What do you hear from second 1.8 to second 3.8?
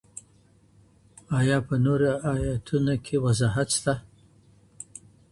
نورو آياتونو کي وضاحت